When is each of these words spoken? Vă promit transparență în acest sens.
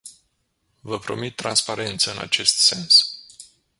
Vă 0.81 0.99
promit 0.99 1.35
transparență 1.35 2.11
în 2.11 2.17
acest 2.17 2.57
sens. 2.57 3.17